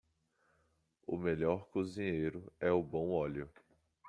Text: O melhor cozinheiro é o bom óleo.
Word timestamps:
O 1.05 1.15
melhor 1.15 1.67
cozinheiro 1.69 2.51
é 2.59 2.71
o 2.71 2.81
bom 2.81 3.11
óleo. 3.11 3.47